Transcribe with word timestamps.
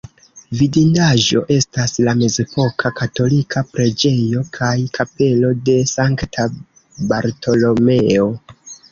Vidindaĵo 0.59 1.41
estas 1.55 1.91
la 2.05 2.13
mezepoka 2.21 2.91
katolika 2.99 3.61
preĝejo 3.75 4.41
kaj 4.57 4.71
kapelo 4.95 5.51
de 5.67 5.75
Sankta 5.91 6.47
Bartolomeo. 7.13 8.27